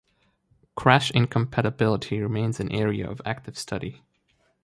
[0.75, 4.01] Crash incompatibility remains an area of active study.